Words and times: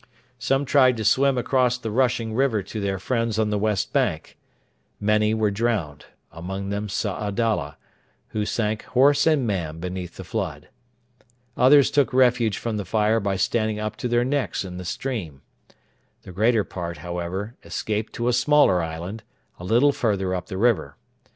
Some 0.39 0.65
tried 0.65 0.97
to 0.97 1.05
swim 1.05 1.37
across 1.37 1.77
the 1.77 1.91
rushing 1.91 2.33
river 2.33 2.63
to 2.63 2.79
their 2.81 2.97
friends 2.97 3.37
on 3.37 3.51
the 3.51 3.59
west 3.59 3.93
bank. 3.93 4.35
Many 4.99 5.35
were 5.35 5.51
drowned 5.51 6.05
among 6.31 6.69
them 6.69 6.87
Saadalla, 6.89 7.75
who 8.29 8.43
sank 8.43 8.81
horse 8.81 9.27
and 9.27 9.45
man 9.45 9.77
beneath 9.79 10.17
the 10.17 10.23
flood. 10.23 10.69
Others 11.55 11.91
took 11.91 12.15
refuge 12.15 12.57
from 12.57 12.77
the 12.77 12.83
fire 12.85 13.19
by 13.19 13.35
standing 13.35 13.77
up 13.77 13.95
to 13.97 14.07
their 14.07 14.25
necks 14.25 14.65
in 14.65 14.77
the 14.77 14.85
stream. 14.85 15.43
The 16.23 16.31
greater 16.31 16.63
part, 16.63 16.97
however, 17.05 17.53
escaped 17.63 18.13
to 18.13 18.27
a 18.27 18.33
smaller 18.33 18.81
island 18.81 19.21
a 19.59 19.63
little 19.63 19.91
further 19.91 20.33
up 20.33 20.47
the 20.47 20.57
river. 20.57 20.97